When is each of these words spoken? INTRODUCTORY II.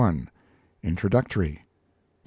INTRODUCTORY 0.81 1.49
II. 1.57 1.65